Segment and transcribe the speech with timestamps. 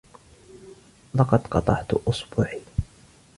[1.15, 2.61] لقد قطعت اصبعي.